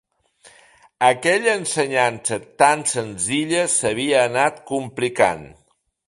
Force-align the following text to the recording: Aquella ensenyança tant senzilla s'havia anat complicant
Aquella 1.07 1.51
ensenyança 1.57 2.39
tant 2.63 2.81
senzilla 2.93 3.61
s'havia 3.73 4.23
anat 4.31 4.57
complicant 4.71 5.45